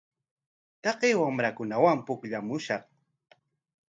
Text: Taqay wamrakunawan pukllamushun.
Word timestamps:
Taqay 0.83 1.13
wamrakunawan 1.21 1.99
pukllamushun. 2.05 2.81